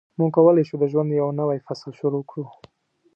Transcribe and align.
موږ 0.17 0.29
کولای 0.35 0.63
شو 0.69 0.75
د 0.81 0.85
ژوند 0.91 1.09
یو 1.19 1.29
نوی 1.39 1.57
فصل 1.67 1.89
شروع 1.99 2.23
کړو. 2.29 2.45